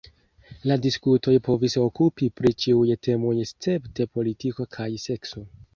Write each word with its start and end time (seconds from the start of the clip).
La 0.71 0.77
diskutoj 0.85 1.33
povis 1.47 1.77
okupi 1.83 2.31
pri 2.41 2.55
ĉiuj 2.65 2.99
temoj 3.09 3.37
escepte 3.45 4.13
politiko 4.19 4.71
kaj 4.79 4.93
sekso. 5.11 5.51